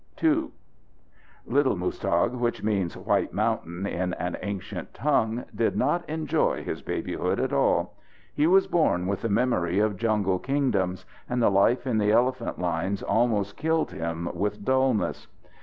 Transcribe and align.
II 0.23 0.47
Little 1.45 1.75
Muztagh 1.75 2.31
(which 2.31 2.63
means 2.63 2.97
White 2.97 3.33
Mountain 3.33 3.85
in 3.85 4.15
an 4.15 4.35
ancient 4.41 4.95
tongue) 4.95 5.45
did 5.53 5.77
not 5.77 6.03
enjoy 6.09 6.63
his 6.63 6.81
babyhood 6.81 7.39
at 7.39 7.53
all. 7.53 7.93
He 8.33 8.47
was 8.47 8.65
born 8.65 9.05
with 9.05 9.21
the 9.21 9.29
memory 9.29 9.77
of 9.77 9.97
jungle 9.97 10.39
kingdoms, 10.39 11.05
and 11.29 11.39
the 11.39 11.51
life 11.51 11.85
in 11.85 11.99
the 11.99 12.11
elephant 12.11 12.57
lines 12.57 13.03
almost 13.03 13.57
killed 13.57 13.91
him 13.91 14.27
with 14.33 14.65
dulness. 14.65 15.27